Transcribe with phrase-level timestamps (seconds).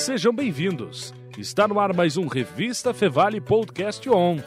[0.00, 1.12] Sejam bem-vindos.
[1.36, 4.38] Está no ar mais um Revista Fevale Podcast On,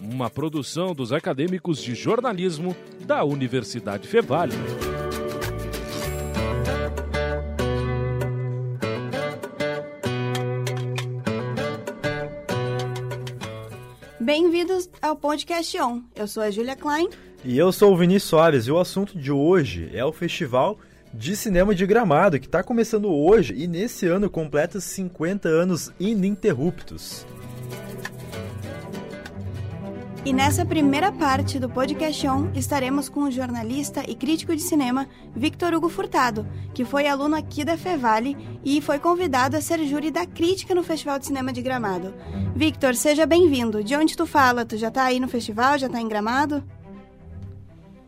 [0.00, 2.74] uma produção dos acadêmicos de jornalismo
[3.04, 4.54] da Universidade Fevale.
[14.18, 16.00] Bem-vindos ao Podcast On.
[16.14, 17.10] Eu sou a Julia Klein.
[17.44, 20.78] E eu sou o Vinícius Soares e o assunto de hoje é o Festival
[21.16, 27.26] de Cinema de Gramado, que está começando hoje e nesse ano completa 50 anos ininterruptos.
[30.26, 35.06] E nessa primeira parte do Podcast On estaremos com o jornalista e crítico de cinema
[35.34, 40.10] Victor Hugo Furtado, que foi aluno aqui da Fevale e foi convidado a ser júri
[40.10, 42.12] da crítica no Festival de Cinema de Gramado.
[42.56, 43.84] Victor, seja bem-vindo.
[43.84, 44.64] De onde tu fala?
[44.64, 45.78] Tu já está aí no festival?
[45.78, 46.64] Já está em Gramado?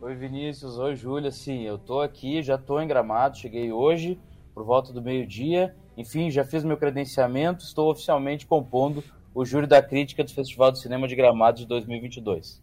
[0.09, 4.19] Oi Vinícius, oi Júlia, sim, eu tô aqui, já tô em Gramado, cheguei hoje
[4.55, 9.03] por volta do meio-dia, enfim, já fiz meu credenciamento, estou oficialmente compondo
[9.35, 12.59] o júri da crítica do Festival de Cinema de Gramado de 2022.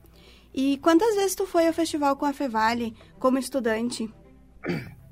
[0.52, 4.12] E quantas vezes tu foi ao festival com a Fevale como estudante?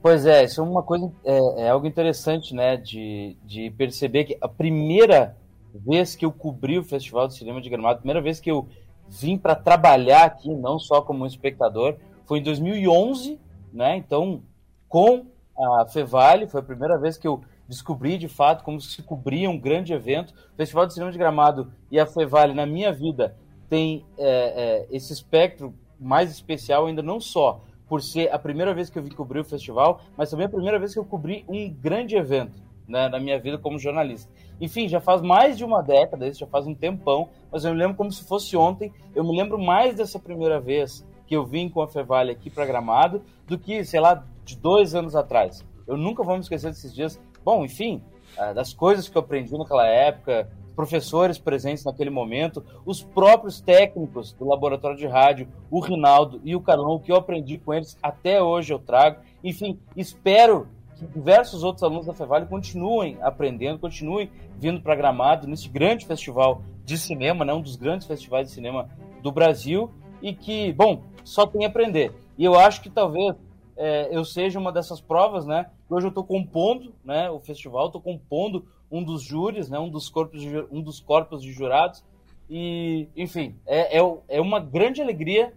[0.03, 4.37] Pois é, isso é uma coisa, é, é algo interessante, né, de, de perceber que
[4.41, 5.37] a primeira
[5.73, 8.67] vez que eu cobri o Festival de Cinema de Gramado, a primeira vez que eu
[9.09, 13.41] vim para trabalhar aqui, não só como um espectador, foi em 2011,
[13.73, 13.97] né?
[13.97, 14.43] Então,
[14.89, 19.49] com a Fevale, foi a primeira vez que eu descobri de fato como se cobria
[19.49, 20.35] um grande evento.
[20.53, 23.37] O Festival de Cinema de Gramado e a Fevale, na minha vida,
[23.69, 28.91] tem é, é, esse espectro mais especial, ainda não só por ser a primeira vez
[28.91, 31.71] que eu vim cobrir o festival, mas também a primeira vez que eu cobri um
[31.71, 34.31] grande evento né, na minha vida como jornalista.
[34.61, 37.79] Enfim, já faz mais de uma década, isso já faz um tempão, mas eu me
[37.79, 38.93] lembro como se fosse ontem.
[39.15, 42.67] Eu me lembro mais dessa primeira vez que eu vim com a Fevale aqui para
[42.67, 45.65] Gramado do que, sei lá, de dois anos atrás.
[45.87, 47.21] Eu nunca vou me esquecer desses dias.
[47.45, 48.03] Bom, enfim,
[48.37, 54.33] ah, das coisas que eu aprendi naquela época, professores presentes naquele momento, os próprios técnicos
[54.33, 58.43] do laboratório de rádio, o Rinaldo e o Carlão, que eu aprendi com eles, até
[58.43, 59.21] hoje eu trago.
[59.43, 65.69] Enfim, espero que diversos outros alunos da Fevale continuem aprendendo, continuem vindo para Gramado nesse
[65.69, 68.89] grande festival de cinema, né, um dos grandes festivais de cinema
[69.23, 69.91] do Brasil,
[70.25, 72.11] e que, bom, só tem a aprender.
[72.39, 73.37] E eu acho que talvez
[73.77, 75.67] é, eu seja uma dessas provas, né?
[75.87, 80.09] Hoje eu estou compondo, né, o festival, estou compondo um dos júris, né, um dos
[80.09, 82.03] corpos de, um dos corpos de jurados
[82.49, 85.53] e, enfim, é, é, é uma grande alegria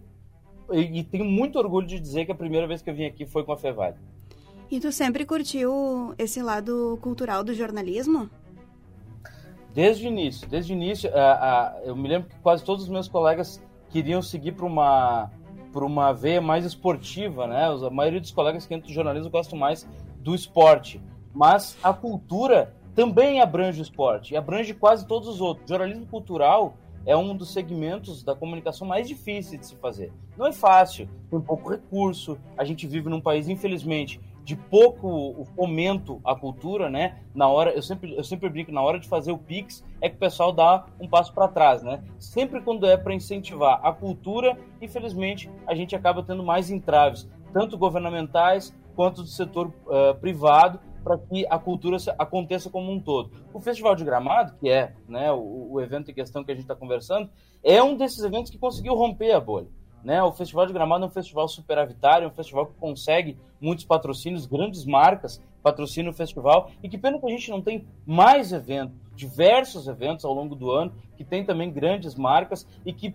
[0.70, 3.24] e, e, tenho muito orgulho de dizer que a primeira vez que eu vim aqui
[3.24, 3.96] foi com a Fevale.
[4.70, 8.28] E tu sempre curtiu esse lado cultural do jornalismo?
[9.72, 11.10] Desde o início, desde o início,
[11.84, 15.30] eu me lembro que quase todos os meus colegas queriam seguir para uma
[15.72, 17.66] por uma veia mais esportiva, né?
[17.66, 19.86] A maioria dos colegas que entram no jornalismo gostam mais
[20.18, 21.00] do esporte,
[21.34, 25.66] mas a cultura também abrange o esporte e abrange quase todos os outros.
[25.66, 26.74] O jornalismo cultural
[27.06, 30.12] é um dos segmentos da comunicação mais difíceis de se fazer.
[30.36, 32.38] Não é fácil, tem pouco recurso.
[32.56, 37.18] A gente vive num país, infelizmente, de pouco fomento à cultura, né?
[37.34, 40.16] Na hora, eu sempre, eu sempre brinco, na hora de fazer o Pix, é que
[40.16, 42.02] o pessoal dá um passo para trás, né?
[42.18, 47.76] Sempre quando é para incentivar a cultura, infelizmente, a gente acaba tendo mais entraves, tanto
[47.76, 53.30] governamentais quanto do setor uh, privado, para que a cultura aconteça como um todo.
[53.52, 56.64] O Festival de Gramado, que é né, o, o evento em questão que a gente
[56.64, 57.28] está conversando,
[57.62, 59.68] é um desses eventos que conseguiu romper a bolha.
[60.08, 60.22] Né?
[60.22, 64.46] O Festival de Gramado é um festival superavitário, é um festival que consegue muitos patrocínios,
[64.46, 66.70] grandes marcas patrocinam o festival.
[66.82, 70.70] E que pena que a gente não tem mais eventos, diversos eventos ao longo do
[70.70, 73.14] ano, que tem também grandes marcas e que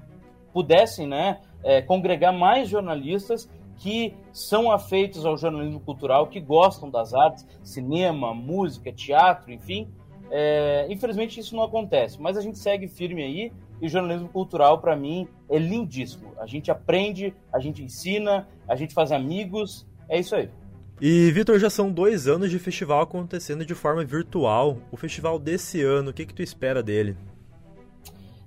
[0.53, 7.11] pudessem né, é, congregar mais jornalistas que são afeitos ao jornalismo cultural, que gostam das
[7.15, 9.87] artes, cinema, música, teatro, enfim.
[10.29, 13.51] É, infelizmente isso não acontece, mas a gente segue firme aí
[13.83, 16.31] e o jornalismo cultural, para mim, é lindíssimo.
[16.37, 19.85] A gente aprende, a gente ensina, a gente faz amigos.
[20.07, 20.49] É isso aí.
[21.01, 24.77] E, Vitor, já são dois anos de festival acontecendo de forma virtual.
[24.89, 27.17] O festival desse ano, o que, que tu espera dele?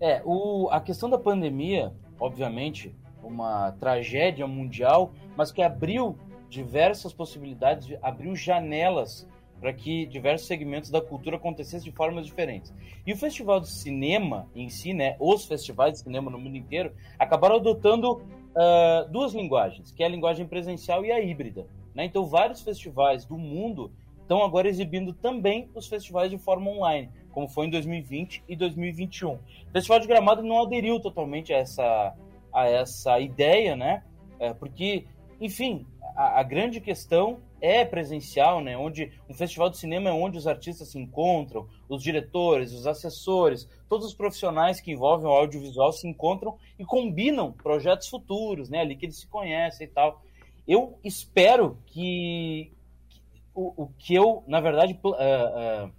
[0.00, 6.17] É, o, a questão da pandemia, obviamente, uma tragédia mundial, mas que abriu
[6.49, 9.29] diversas possibilidades, abriu janelas
[9.67, 12.73] para que diversos segmentos da cultura acontecessem de formas diferentes.
[13.05, 16.93] E o Festival de Cinema em si, né, os festivais de cinema no mundo inteiro,
[17.19, 21.67] acabaram adotando uh, duas linguagens, que é a linguagem presencial e a híbrida.
[21.97, 22.05] Né?
[22.05, 23.91] Então, vários festivais do mundo
[24.23, 29.33] estão agora exibindo também os festivais de forma online, como foi em 2020 e 2021.
[29.33, 29.41] O
[29.73, 32.15] Festival de Gramado não aderiu totalmente a essa,
[32.53, 34.05] a essa ideia, né?
[34.39, 35.07] É, porque
[35.41, 35.87] enfim,
[36.17, 38.77] a, a, grande questão é presencial, né?
[38.77, 43.69] Onde um festival de cinema é onde os artistas se encontram, os diretores, os assessores,
[43.88, 48.81] todos os profissionais que envolvem o audiovisual se encontram e combinam projetos futuros, né?
[48.81, 50.23] Ali que eles se conhecem e tal.
[50.67, 52.73] Eu espero que,
[53.09, 53.23] que
[53.55, 55.93] o, o, que eu, na verdade, uh, uh,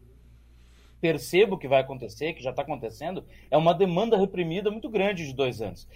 [1.00, 5.34] percebo que vai acontecer, que já está acontecendo, é uma demanda reprimida muito grande de
[5.34, 5.88] dois anos.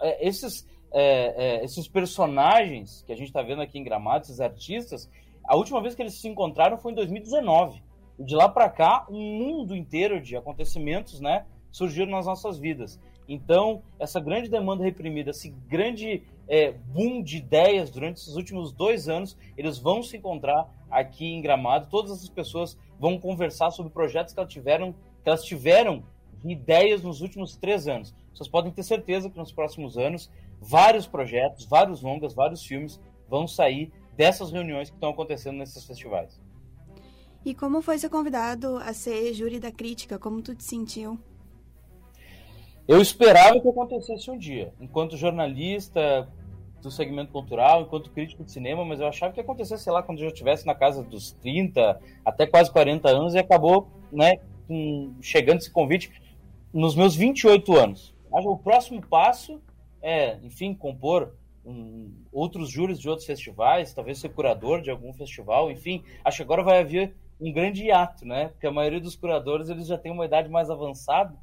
[0.00, 4.40] É, esses, é, é, esses personagens que a gente está vendo aqui em Gramado, esses
[4.40, 5.10] artistas,
[5.44, 7.82] a última vez que eles se encontraram foi em 2019.
[8.18, 13.00] E de lá para cá, um mundo inteiro de acontecimentos né, surgiram nas nossas vidas.
[13.28, 19.08] Então, essa grande demanda reprimida, esse grande é, boom de ideias durante esses últimos dois
[19.08, 21.88] anos, eles vão se encontrar aqui em Gramado.
[21.88, 26.04] Todas essas pessoas vão conversar sobre projetos que elas tiveram, que elas tiveram
[26.44, 28.14] ideias nos últimos três anos.
[28.34, 30.30] Vocês podem ter certeza que nos próximos anos,
[30.60, 36.40] vários projetos, vários longas, vários filmes vão sair dessas reuniões que estão acontecendo nesses festivais.
[37.44, 40.18] E como foi ser convidado a ser júri da crítica?
[40.18, 41.18] Como tu te sentiu?
[42.86, 46.28] Eu esperava que acontecesse um dia, enquanto jornalista
[46.82, 50.02] do segmento cultural, enquanto crítico de cinema, mas eu achava que ia acontecer, sei lá,
[50.02, 54.34] quando eu já estivesse na casa dos 30, até quase 40 anos, e acabou, né,
[55.22, 56.12] chegando esse convite
[56.72, 58.14] nos meus 28 anos.
[58.30, 59.62] O próximo passo
[60.04, 61.34] é, enfim, compor
[61.64, 66.04] um, outros júris de outros festivais, talvez ser curador de algum festival, enfim.
[66.22, 68.48] Acho que agora vai haver um grande hiato, né?
[68.48, 71.34] Porque a maioria dos curadores eles já tem uma idade mais avançada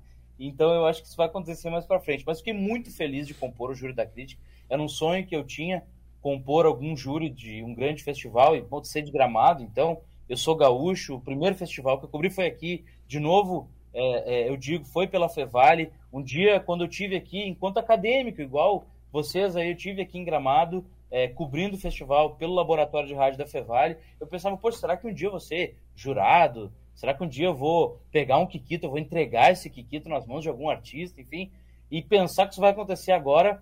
[0.47, 2.23] então eu acho que isso vai acontecer mais para frente.
[2.25, 4.41] Mas fiquei muito feliz de compor o júri da crítica.
[4.69, 5.83] Era um sonho que eu tinha
[6.21, 9.63] compor algum júri de um grande festival e pode ser de Gramado.
[9.63, 9.99] Então
[10.29, 11.15] eu sou gaúcho.
[11.15, 12.85] O primeiro festival que eu cobri foi aqui.
[13.07, 15.91] De novo, é, é, eu digo, foi pela Fevale.
[16.11, 20.23] Um dia quando eu tive aqui, enquanto acadêmico, igual vocês aí, eu tive aqui em
[20.23, 20.85] Gramado.
[21.13, 25.05] É, cobrindo o festival pelo laboratório de rádio da Fevale, eu pensava, poxa, será que
[25.05, 26.71] um dia você, jurado,
[27.01, 30.27] Será que um dia eu vou pegar um Kikito, eu vou entregar esse Kikito nas
[30.27, 31.49] mãos de algum artista, enfim,
[31.89, 33.59] e pensar que isso vai acontecer agora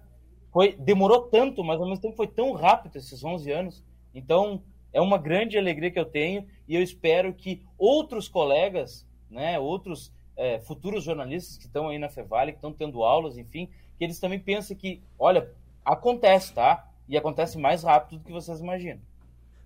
[0.51, 3.83] foi demorou tanto, mas ao mesmo tempo foi tão rápido esses 11 anos.
[4.13, 9.57] Então, é uma grande alegria que eu tenho e eu espero que outros colegas, né,
[9.57, 14.03] outros é, futuros jornalistas que estão aí na Fevale, que estão tendo aulas, enfim, que
[14.03, 15.50] eles também pensem que, olha,
[15.85, 16.92] acontece, tá?
[17.07, 19.00] E acontece mais rápido do que vocês imaginam.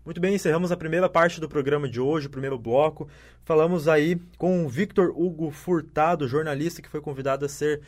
[0.05, 3.07] Muito bem, encerramos a primeira parte do programa de hoje, o primeiro bloco.
[3.45, 7.81] Falamos aí com o Victor Hugo Furtado, jornalista que foi convidado a ser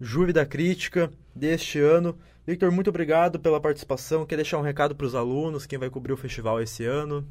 [0.00, 2.18] júri da crítica deste ano.
[2.44, 4.26] Victor, muito obrigado pela participação.
[4.26, 7.24] Quer deixar um recado para os alunos, quem vai cobrir o festival esse ano?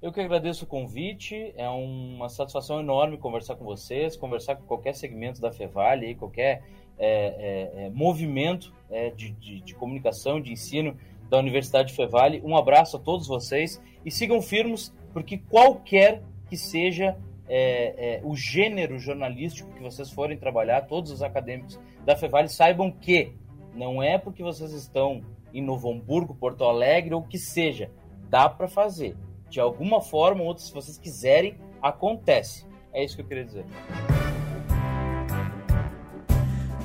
[0.00, 4.94] Eu que agradeço o convite, é uma satisfação enorme conversar com vocês, conversar com qualquer
[4.94, 6.62] segmento da Fevale, qualquer
[6.98, 10.96] é, é, é, movimento é, de, de, de comunicação, de ensino
[11.28, 12.42] da Universidade Fevale.
[12.44, 17.16] Um abraço a todos vocês e sigam firmes, porque qualquer que seja
[17.48, 22.90] é, é, o gênero jornalístico que vocês forem trabalhar, todos os acadêmicos da Fevale saibam
[22.90, 23.32] que
[23.74, 25.22] não é porque vocês estão
[25.52, 27.90] em Novo Hamburgo, Porto Alegre ou que seja,
[28.28, 29.16] dá para fazer.
[29.48, 32.66] De alguma forma ou outra, se vocês quiserem, acontece.
[32.92, 33.64] É isso que eu queria dizer.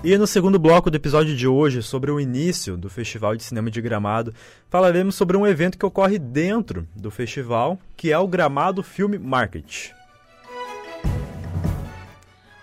[0.04, 3.72] E no segundo bloco do episódio de hoje, sobre o início do Festival de Cinema
[3.72, 4.34] de Gramado,
[4.70, 9.92] falaremos sobre um evento que ocorre dentro do festival, que é o Gramado Film Market.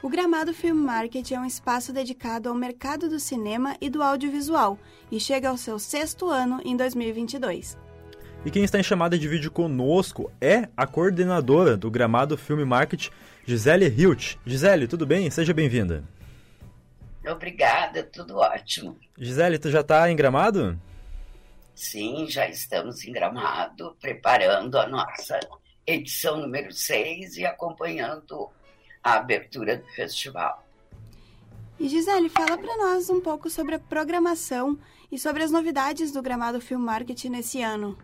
[0.02, 4.78] O Gramado Film Market é um espaço dedicado ao mercado do cinema e do audiovisual
[5.10, 7.78] e chega ao seu sexto ano em 2022.
[8.44, 13.08] E quem está em chamada de vídeo conosco é a coordenadora do Gramado Film Market,
[13.46, 14.36] Gisele Hilt.
[14.44, 15.30] Gisele, tudo bem?
[15.30, 16.04] Seja bem-vinda.
[17.26, 18.98] Obrigada, tudo ótimo.
[19.18, 20.78] Gisele, tu já está em Gramado?
[21.74, 25.38] Sim, já estamos em Gramado, preparando a nossa
[25.86, 28.48] edição número 6 e acompanhando
[29.02, 30.64] a abertura do festival.
[31.78, 34.78] E Gisele, fala para nós um pouco sobre a programação
[35.10, 37.98] e sobre as novidades do Gramado Film Market nesse ano.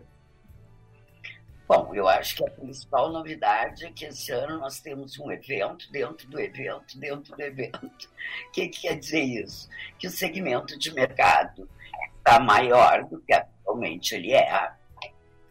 [1.67, 5.91] Bom, eu acho que a principal novidade é que esse ano nós temos um evento
[5.91, 8.09] dentro do evento, dentro do evento.
[8.47, 9.67] O que, que quer dizer isso?
[9.99, 11.69] Que o segmento de mercado
[12.17, 14.71] está maior do que atualmente ele é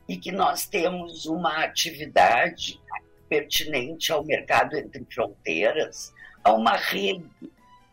[0.08, 2.80] e que nós temos uma atividade
[3.28, 7.28] pertinente ao mercado entre fronteiras, a uma rede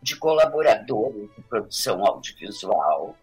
[0.00, 3.16] de colaboradores de produção audiovisual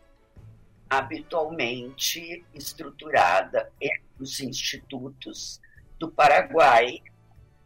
[0.92, 5.62] habitualmente estruturada entre os institutos
[5.98, 7.00] do Paraguai,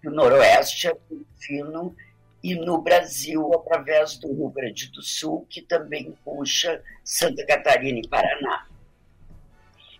[0.03, 1.95] do Noroeste Argentino
[2.43, 8.07] e no Brasil, através do Rio Grande do Sul, que também puxa Santa Catarina e
[8.07, 8.67] Paraná.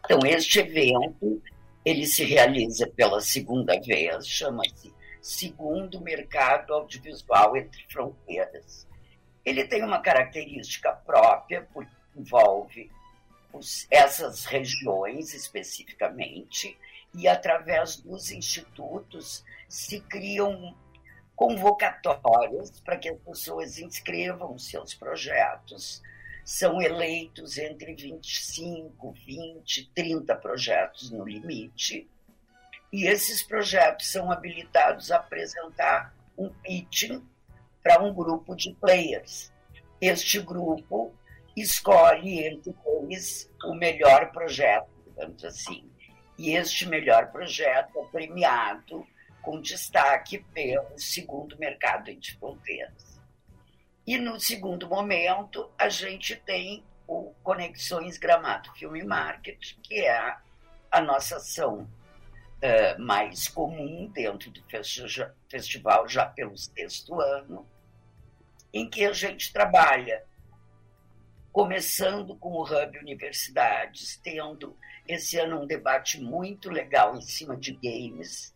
[0.05, 1.41] Então, este evento,
[1.84, 8.88] ele se realiza pela segunda vez, chama-se Segundo Mercado Audiovisual Entre Fronteiras.
[9.44, 12.91] Ele tem uma característica própria, porque envolve
[13.56, 16.78] os, essas regiões especificamente,
[17.14, 20.76] e através dos institutos se criam
[21.36, 26.02] convocatórias para que as pessoas inscrevam seus projetos.
[26.44, 32.10] São eleitos entre 25, 20, 30 projetos no limite.
[32.92, 37.26] E esses projetos são habilitados a apresentar um pitching
[37.82, 39.52] para um grupo de players.
[40.00, 41.14] Este grupo
[41.56, 45.90] escolhe entre eles o melhor projeto, digamos assim.
[46.38, 49.06] E este melhor projeto é premiado
[49.42, 53.22] com destaque pelo segundo mercado de fronteiras.
[54.06, 60.36] E no segundo momento, a gente tem o Conexões Gramado Filme Market, que é
[60.92, 64.62] a nossa ação uh, mais comum dentro do
[65.50, 67.68] festival, já pelo sexto ano,
[68.74, 70.24] em que a gente trabalha
[71.56, 74.76] começando com o Hub Universidades, tendo
[75.08, 78.54] esse ano um debate muito legal em cima de games,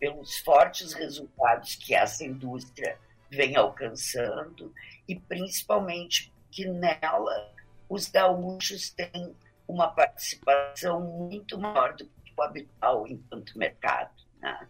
[0.00, 2.98] pelos fortes resultados que essa indústria
[3.30, 4.74] vem alcançando
[5.06, 7.54] e principalmente que nela
[7.88, 9.32] os gaúchos têm
[9.68, 14.24] uma participação muito maior do que o habitual enquanto mercado.
[14.40, 14.68] Né?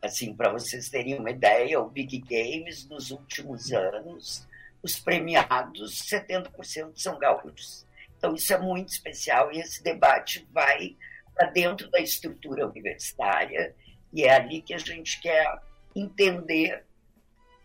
[0.00, 4.48] Assim, para vocês terem uma ideia, o Big Games nos últimos anos,
[4.82, 7.86] os premiados, 70% são gaúchos.
[8.16, 10.96] Então, isso é muito especial e esse debate vai
[11.34, 13.74] para dentro da estrutura universitária
[14.12, 15.60] e é ali que a gente quer
[15.94, 16.84] entender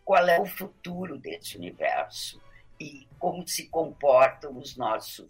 [0.03, 2.41] qual é o futuro desse universo
[2.79, 5.29] e como se comportam os nossos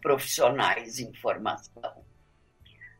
[0.00, 2.04] profissionais em formação.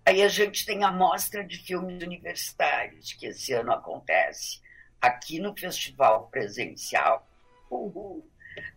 [0.06, 4.60] Aí a gente tem a mostra de filmes universitários, que esse ano acontece
[5.00, 7.26] aqui no festival presencial,
[7.71, 8.28] uhul,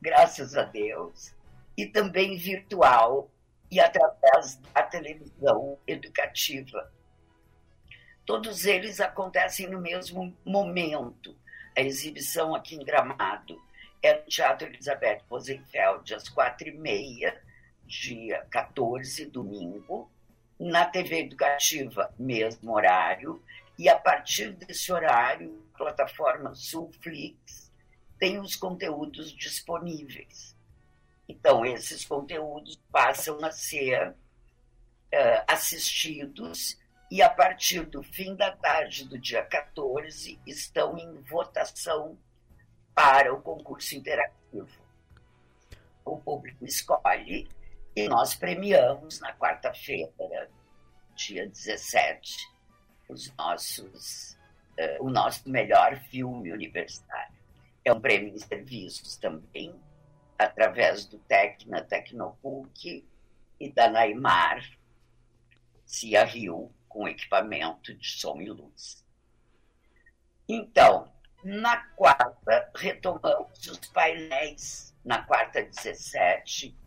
[0.01, 1.33] graças a Deus,
[1.75, 3.29] e também virtual
[3.69, 6.91] e através da televisão educativa
[8.27, 11.33] Todos eles acontecem no mesmo momento.
[11.77, 13.57] A exibição aqui em Gramado
[14.03, 17.41] é no Teatro Elizabeth Rosenfeld, às quatro e meia,
[17.85, 20.11] dia 14, domingo.
[20.59, 23.41] Na TV Educativa, mesmo horário.
[23.79, 27.66] E a partir desse horário, plataforma Sulflix
[28.19, 30.55] tem os conteúdos disponíveis.
[31.27, 36.77] Então, esses conteúdos passam a ser uh, assistidos
[37.11, 42.17] e a partir do fim da tarde do dia 14 estão em votação
[42.93, 44.67] para o concurso interativo.
[46.03, 47.47] O público escolhe
[47.95, 50.49] e nós premiamos na quarta-feira,
[51.15, 52.37] dia 17,
[53.09, 54.37] os nossos,
[54.79, 57.36] uh, o nosso melhor filme universitário.
[57.87, 59.73] É um prêmio em serviços também,
[60.37, 63.07] através do Tecna, Tecnopuc
[63.57, 64.61] e da Naimar,
[65.85, 69.05] Cia Rio, com equipamento de som e luz.
[70.49, 71.09] Então,
[71.41, 76.77] na quarta, retomamos os painéis, na quarta 17,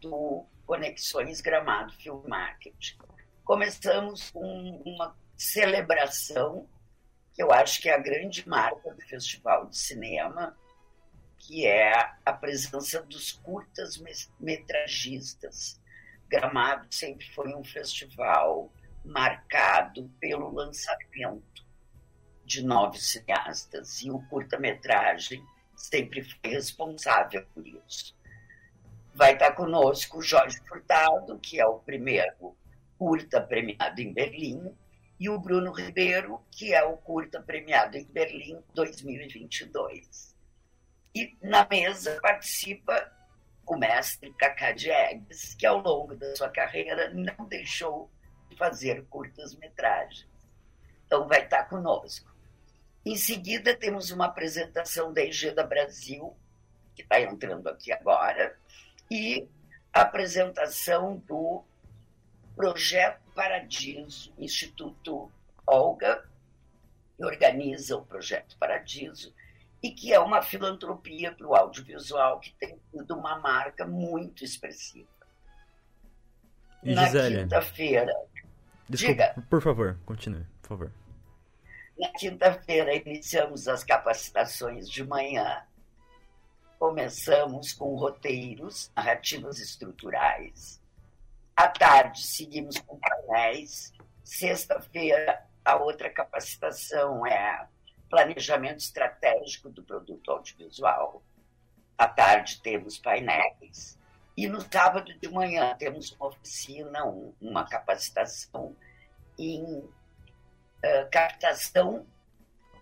[0.00, 2.96] do Conexões Gramado Film Market.
[3.44, 6.68] Começamos com uma celebração,
[7.38, 10.58] que eu acho que é a grande marca do Festival de Cinema,
[11.38, 11.94] que é
[12.26, 14.02] a presença dos curtas
[14.40, 15.80] metragistas.
[16.26, 18.72] Gramado sempre foi um festival
[19.04, 21.64] marcado pelo lançamento
[22.44, 25.40] de novos cineastas e o curta-metragem
[25.76, 28.18] sempre foi responsável por isso.
[29.14, 32.56] Vai estar conosco o Jorge Furtado, que é o primeiro
[32.98, 34.76] curta premiado em Berlim,
[35.18, 40.36] e o Bruno Ribeiro, que é o curta premiado em Berlim 2022.
[41.14, 43.10] E na mesa participa
[43.66, 48.10] o mestre Cacá Diegues, que ao longo da sua carreira não deixou
[48.56, 50.28] fazer curtas-metragens.
[51.06, 52.30] Então, vai estar conosco.
[53.04, 56.36] Em seguida, temos uma apresentação da Egeda Brasil,
[56.94, 58.56] que está entrando aqui agora,
[59.10, 59.48] e
[59.92, 61.64] a apresentação do
[62.54, 65.30] Projeto Paradiso, Instituto
[65.64, 66.28] Olga,
[67.16, 69.32] que organiza o Projeto Paradiso,
[69.80, 75.06] e que é uma filantropia para o audiovisual que tem sido uma marca muito expressiva.
[76.82, 78.12] E Na quinta-feira,
[78.88, 79.36] Diga.
[79.48, 80.92] por favor, continue, por favor.
[81.96, 85.62] Na quinta-feira, iniciamos as capacitações de manhã.
[86.76, 90.80] Começamos com roteiros, narrativas estruturais.
[91.58, 93.92] À tarde, seguimos com painéis.
[94.22, 97.66] Sexta-feira, a outra capacitação é
[98.08, 101.20] planejamento estratégico do produto audiovisual.
[101.98, 103.98] À tarde, temos painéis.
[104.36, 107.04] E no sábado de manhã, temos uma oficina,
[107.40, 108.76] uma capacitação
[109.36, 112.06] em uh, captação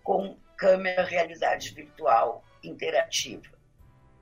[0.03, 3.57] com câmera realidade virtual interativa.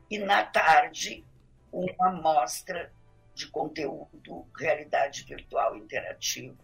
[0.10, 1.26] E na tarde,
[1.74, 2.90] uma mostra
[3.36, 6.58] de conteúdo realidade virtual interativo,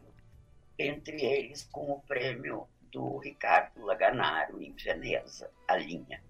[0.80, 6.24] entre eles com o prêmio do Ricardo Laganaro em Veneza, a linha.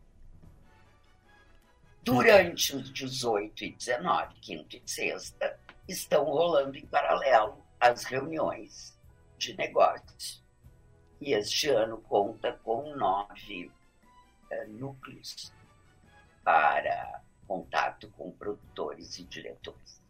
[2.03, 8.99] Durante os 18 e 19, quinta e sexta, estão rolando em paralelo as reuniões
[9.37, 10.43] de negócios.
[11.19, 13.71] E este ano conta com nove
[14.51, 15.53] uh, núcleos
[16.43, 20.00] para contato com produtores e diretores.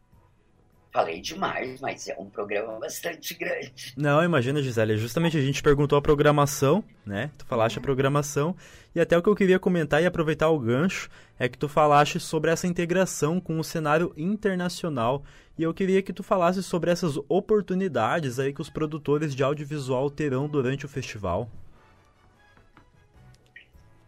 [0.91, 3.93] Falei demais, mas é um programa bastante grande.
[3.95, 4.98] Não, imagina, Gisele.
[4.98, 7.31] Justamente a gente perguntou a programação, né?
[7.38, 8.53] Tu falaste a programação.
[8.93, 12.19] E até o que eu queria comentar e aproveitar o gancho é que tu falaste
[12.19, 15.24] sobre essa integração com o cenário internacional.
[15.57, 20.10] E eu queria que tu falasse sobre essas oportunidades aí que os produtores de audiovisual
[20.10, 21.50] terão durante o festival.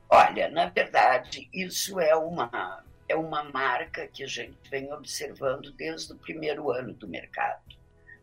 [0.09, 6.13] Olha, na verdade, isso é uma é uma marca que a gente vem observando desde
[6.13, 7.61] o primeiro ano do mercado.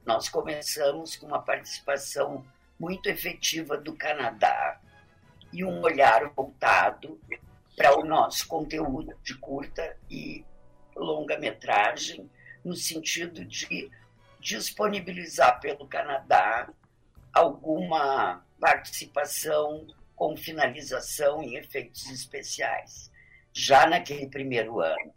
[0.04, 2.44] Nós começamos com uma participação
[2.76, 4.80] muito efetiva do Canadá
[5.52, 7.20] e um olhar voltado
[7.76, 10.44] para o nosso conteúdo de curta e
[10.96, 12.28] longa-metragem,
[12.64, 13.88] no sentido de
[14.40, 16.68] disponibilizar pelo Canadá
[17.32, 23.09] alguma participação com finalização em efeitos especiais
[23.52, 25.14] já naquele primeiro ano.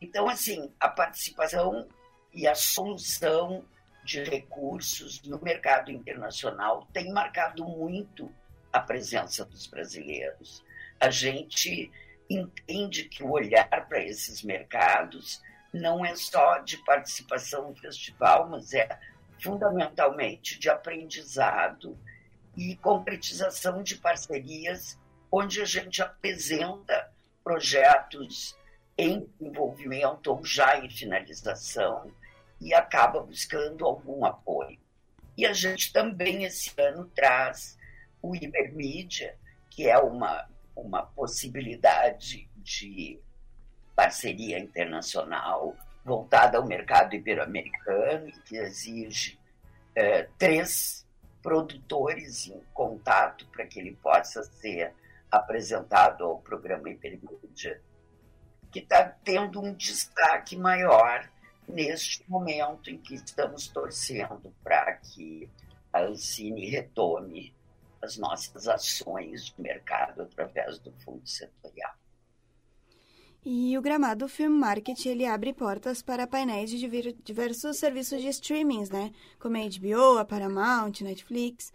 [0.00, 1.86] Então, assim, a participação
[2.32, 3.64] e a solução
[4.04, 8.32] de recursos no mercado internacional tem marcado muito
[8.72, 10.64] a presença dos brasileiros.
[10.98, 11.90] A gente
[12.28, 15.40] entende que o olhar para esses mercados
[15.72, 18.98] não é só de participação no festival, mas é
[19.40, 21.98] fundamentalmente de aprendizado
[22.56, 24.98] e concretização de parcerias
[25.30, 27.11] onde a gente apresenta
[27.42, 28.56] projetos
[28.96, 32.10] em desenvolvimento ou já em finalização
[32.60, 34.78] e acaba buscando algum apoio.
[35.36, 37.78] E a gente também esse ano traz
[38.20, 39.36] o Ibermídia,
[39.70, 43.18] que é uma, uma possibilidade de
[43.96, 49.38] parceria internacional voltada ao mercado ibero-americano que exige
[49.94, 51.06] é, três
[51.42, 54.94] produtores em contato para que ele possa ser
[55.32, 57.82] apresentado ao programa Hipermídia,
[58.70, 61.28] que está tendo um destaque maior
[61.66, 65.48] neste momento em que estamos torcendo para que
[65.90, 67.54] a Ancine retome
[68.02, 71.94] as nossas ações de mercado através do fundo setorial.
[73.44, 78.88] E o Gramado Film Market ele abre portas para painéis de diversos serviços de streamings,
[78.88, 79.12] né?
[79.38, 81.72] Como a HBO, a Paramount, Netflix.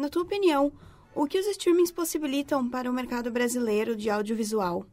[0.00, 0.72] Na tua opinião,
[1.18, 4.86] o que os streamings possibilitam para o mercado brasileiro de audiovisual?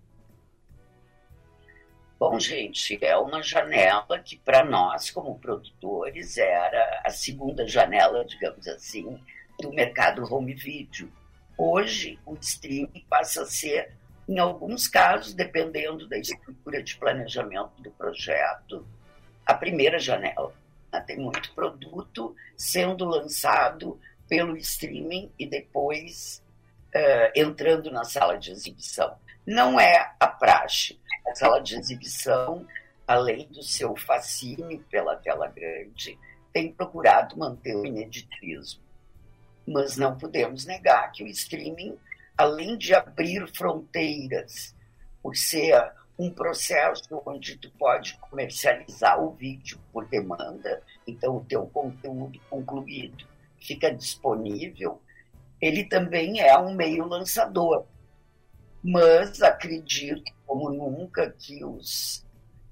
[2.19, 8.67] Bom, gente, é uma janela que para nós, como produtores, era a segunda janela, digamos
[8.67, 9.21] assim,
[9.61, 11.11] do mercado home video.
[11.55, 13.93] Hoje, o streaming passa a ser,
[14.27, 18.83] em alguns casos, dependendo da estrutura de planejamento do projeto,
[19.45, 20.51] a primeira janela.
[21.05, 26.43] Tem muito produto sendo lançado pelo streaming e depois
[26.95, 29.15] uh, entrando na sala de exibição.
[29.45, 30.99] Não é a praxe.
[31.27, 32.67] A sala de exibição,
[33.07, 36.17] além do seu fascínio pela tela grande,
[36.53, 38.81] tem procurado manter o ineditismo.
[39.67, 41.97] Mas não podemos negar que o streaming,
[42.38, 44.75] além de abrir fronteiras,
[45.21, 51.65] por ser um processo onde tu pode comercializar o vídeo por demanda, então o teu
[51.67, 53.25] conteúdo concluído
[53.65, 55.01] fica disponível,
[55.60, 57.86] ele também é um meio lançador.
[58.84, 62.25] Mas acredito, como nunca, que os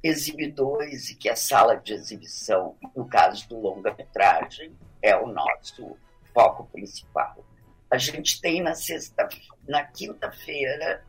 [0.04, 5.98] exibidores e que a sala de exibição, no caso do longa-metragem, é o nosso
[6.34, 7.44] foco principal.
[7.90, 9.28] A gente tem na sexta,
[9.68, 11.04] na quinta-feira,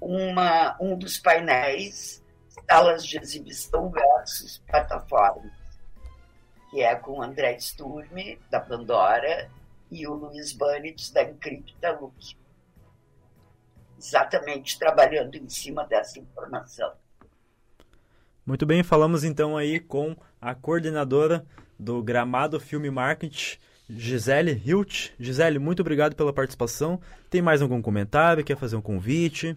[0.00, 2.22] uma, um dos painéis,
[2.68, 5.67] salas de exibição versus plataformas
[6.70, 9.50] que é com André Sturme, da Pandora,
[9.90, 12.36] e o Luiz Banitz, da Encripta Look.
[13.98, 16.92] Exatamente trabalhando em cima dessa informação.
[18.44, 21.44] Muito bem, falamos então aí com a coordenadora
[21.78, 25.10] do Gramado Filme Marketing, Gisele Hilt.
[25.18, 27.00] Gisele, muito obrigado pela participação.
[27.30, 28.44] Tem mais algum comentário?
[28.44, 29.56] Quer fazer um convite?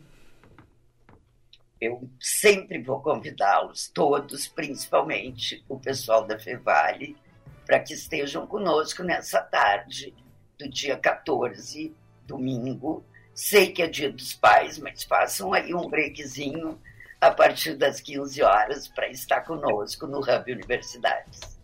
[1.81, 7.17] Eu sempre vou convidá-los, todos, principalmente o pessoal da Fevale,
[7.65, 10.13] para que estejam conosco nessa tarde
[10.59, 11.91] do dia 14,
[12.27, 13.03] domingo.
[13.33, 16.79] Sei que é dia dos pais, mas façam aí um breakzinho
[17.19, 21.59] a partir das 15 horas para estar conosco no Hub Universidades.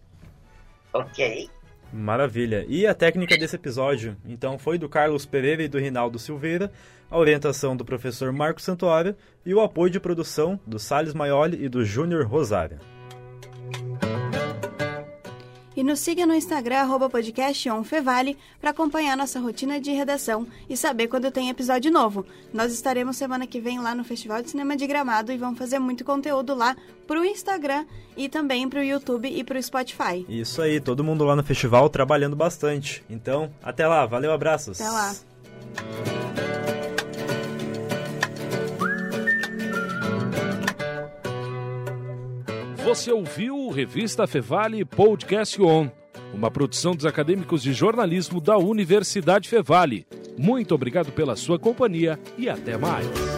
[0.93, 1.47] Ok?
[1.91, 2.65] Maravilha.
[2.67, 6.71] E a técnica desse episódio, então, foi do Carlos Pereira e do Rinaldo Silveira,
[7.09, 11.69] a orientação do professor Marco Santuário e o apoio de produção do Sales Maioli e
[11.69, 12.79] do Júnior Rosário.
[15.77, 20.75] E nos siga no Instagram, arroba podcast Fevale, para acompanhar nossa rotina de redação e
[20.75, 22.25] saber quando tem episódio novo.
[22.51, 25.77] Nós estaremos semana que vem lá no Festival de Cinema de Gramado e vamos fazer
[25.77, 27.85] muito conteúdo lá pro Instagram
[28.17, 30.25] e também pro YouTube e pro Spotify.
[30.27, 33.05] Isso aí, todo mundo lá no festival trabalhando bastante.
[33.07, 34.81] Então, até lá, valeu, abraços.
[34.81, 36.56] Até lá.
[42.87, 45.89] Você ouviu Revista Fevale Podcast On,
[46.33, 50.07] uma produção dos acadêmicos de jornalismo da Universidade Fevale.
[50.37, 53.36] Muito obrigado pela sua companhia e até mais.